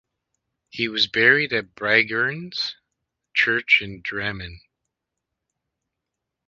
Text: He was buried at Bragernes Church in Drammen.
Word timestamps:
He 0.71 0.87
was 0.87 1.05
buried 1.05 1.53
at 1.53 1.75
Bragernes 1.75 2.73
Church 3.35 3.83
in 3.83 4.01
Drammen. 4.01 4.59